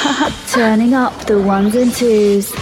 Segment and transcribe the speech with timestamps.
[0.48, 2.52] Turning up the ones and twos.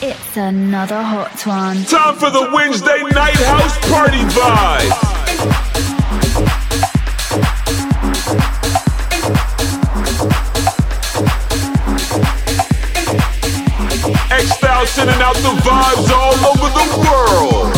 [0.00, 1.84] It's another hot one.
[1.84, 4.90] Time for the Wednesday night house party vibe.
[14.30, 17.76] X-Style sending out the vibes all over the world.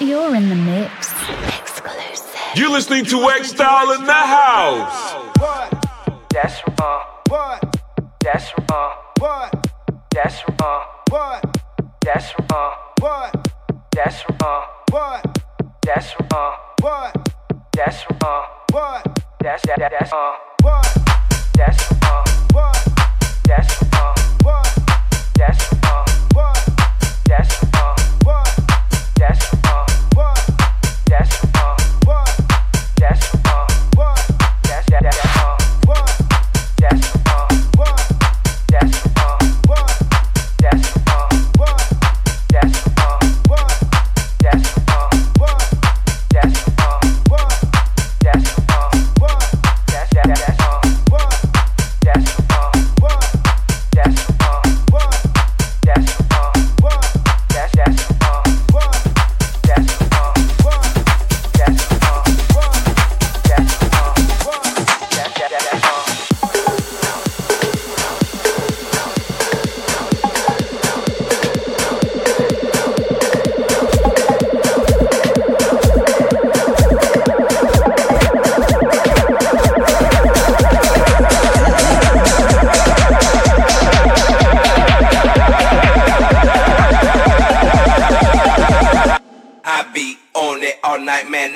[0.00, 1.12] You're in the mix.
[1.58, 2.40] Exclusive.
[2.56, 5.12] You're listening to X-Style in the house.
[5.38, 5.86] What?
[6.30, 7.00] That's uh.
[7.28, 7.63] What?
[8.24, 8.90] That's uh.
[9.18, 9.68] What?
[10.10, 10.84] That's uh.
[11.10, 11.60] What?
[12.00, 12.70] That's uh.
[12.98, 13.50] What?
[13.92, 14.64] That's uh.
[14.90, 15.40] What?
[15.84, 16.56] That's uh.
[16.80, 17.28] What?
[17.76, 18.42] That's uh.
[18.72, 19.20] What?
[19.42, 20.53] That's that that's uh.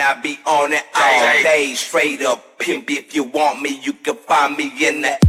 [0.09, 1.75] I be on it all day.
[1.75, 2.91] Straight up pimp.
[2.91, 5.28] If you want me, you can find me in the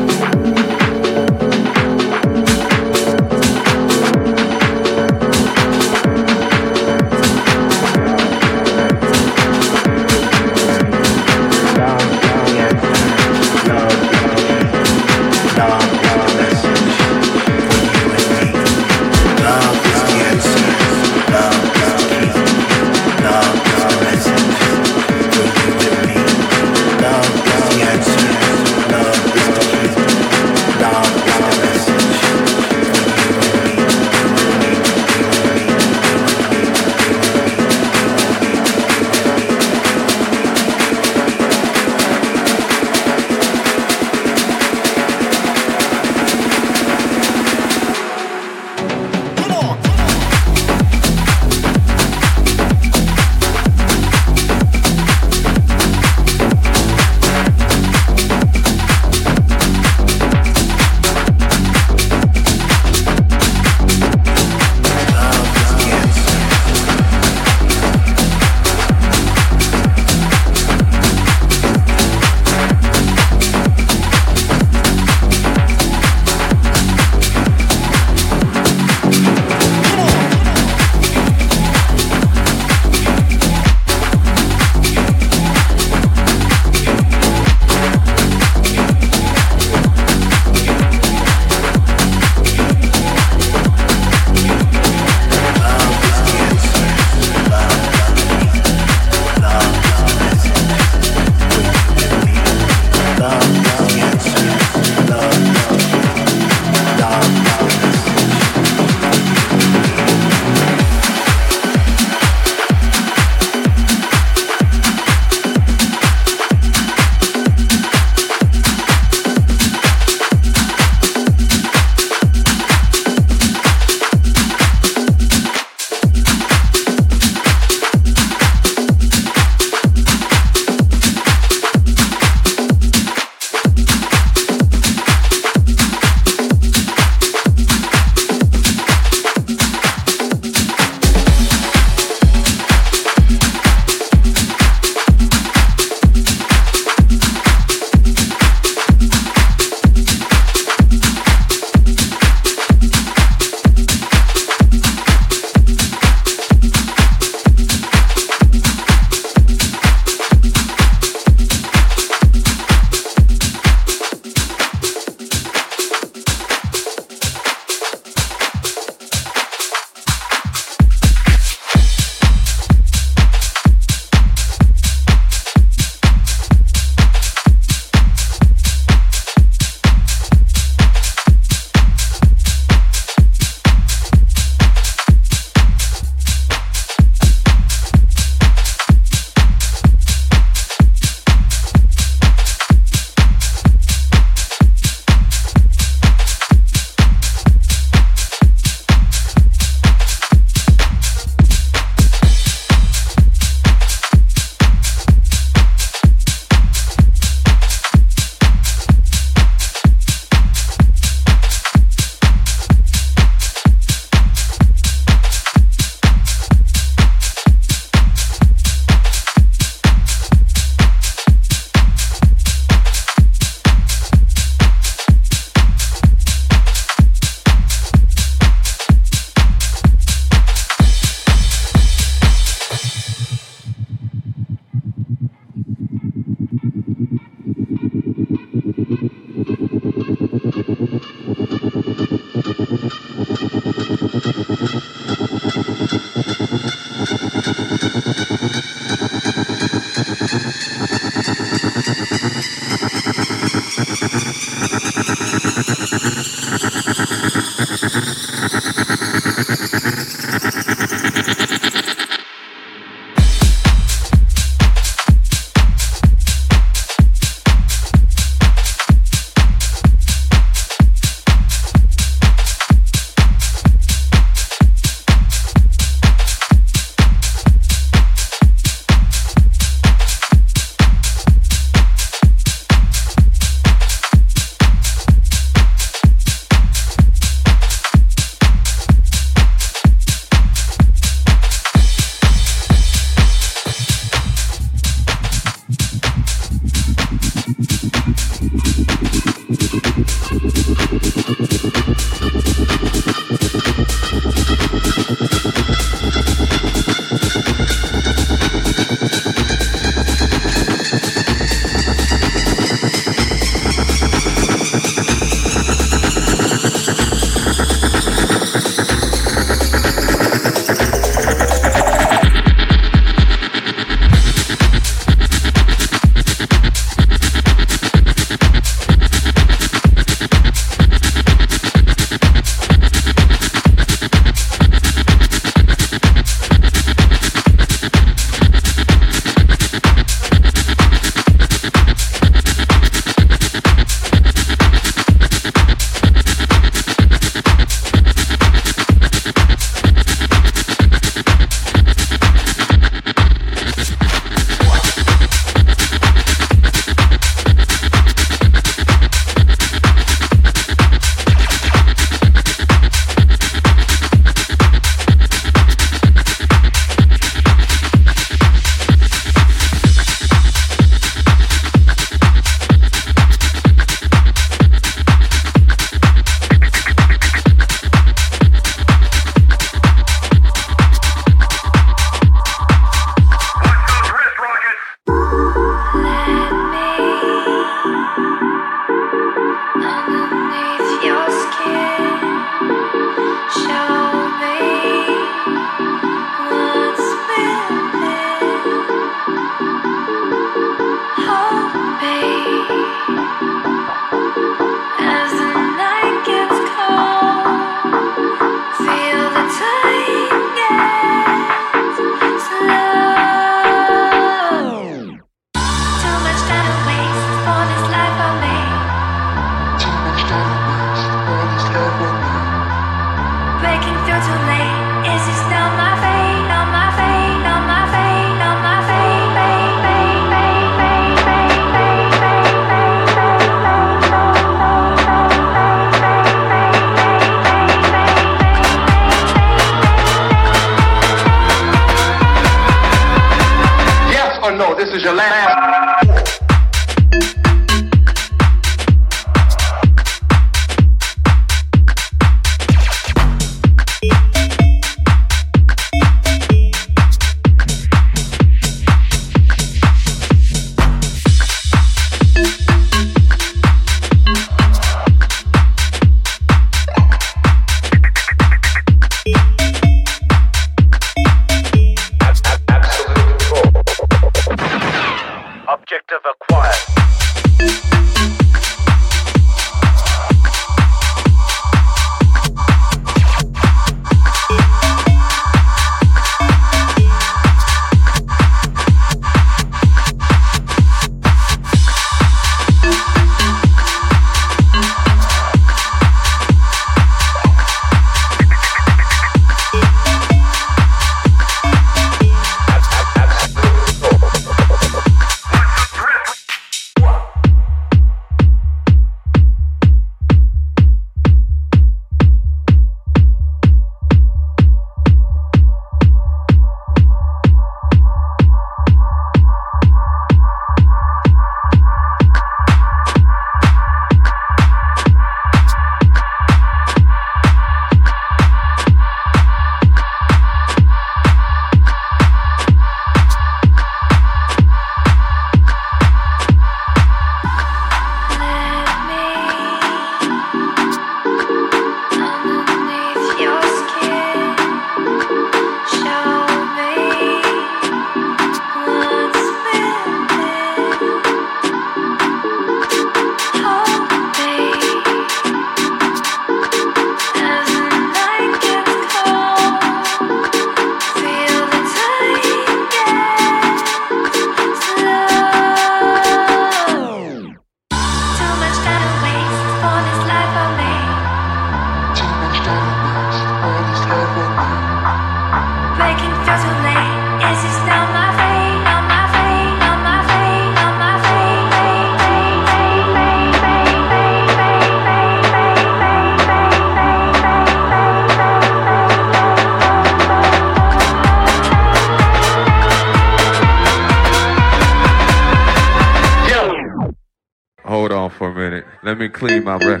[599.63, 600.00] my record.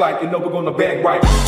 [0.00, 1.39] flashlight and know we're gonna bang right.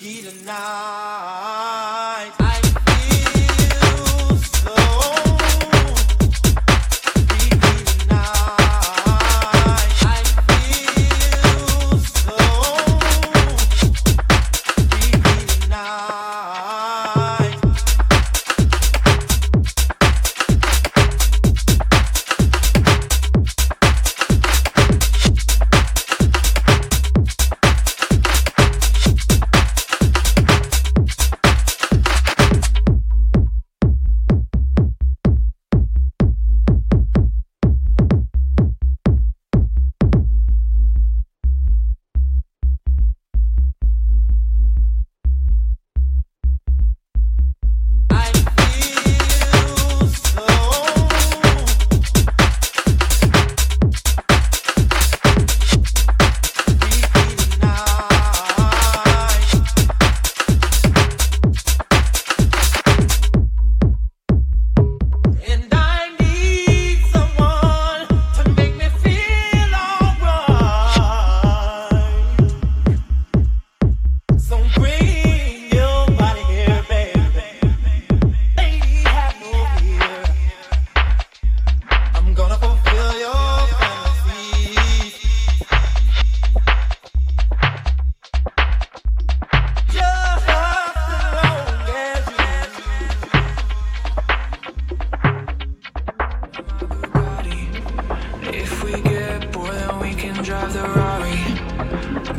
[0.00, 1.37] He denied.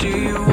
[0.09, 0.48] you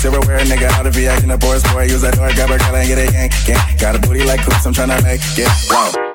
[0.00, 0.70] racks everywhere, nigga.
[0.70, 1.82] How to be acting a boy's boy.
[1.82, 3.80] Use that door, grab a girl and get a yank, yank.
[3.80, 5.48] Got a booty like hoops, I'm tryna make it.
[5.70, 6.09] Wow.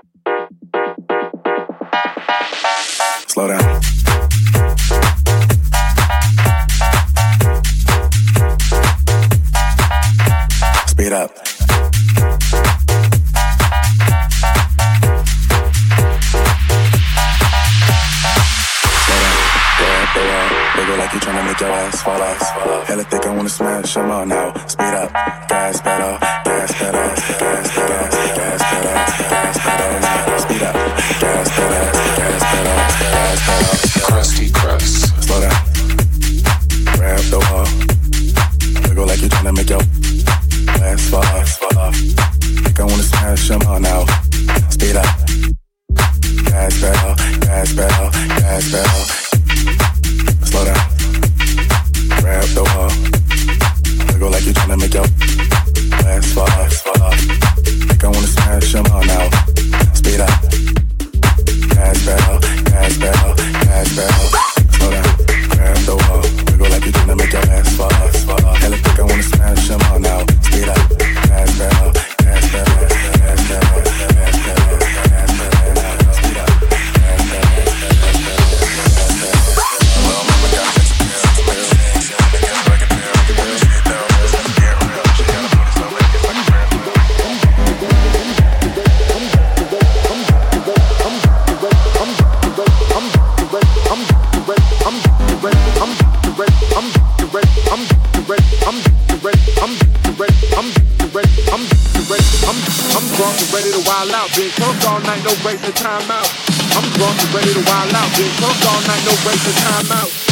[105.66, 106.30] the time out.
[106.78, 108.09] I'm drunk and ready to wild out.
[108.18, 110.24] Been drunk all night, no breaks no time out.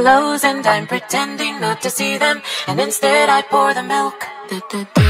[0.00, 2.42] and I'm pretending not to see them.
[2.66, 5.09] And instead I pour the milk.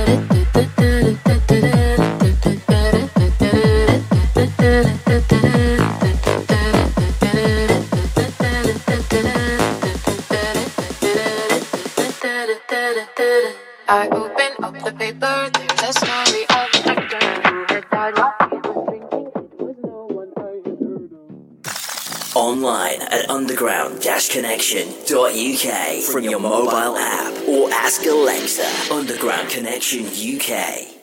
[25.09, 31.00] uk from your mobile app or ask Alexa Underground Connection UK.